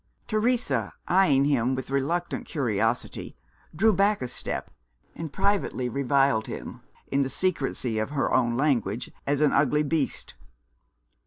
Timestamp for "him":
1.45-1.75, 6.47-6.81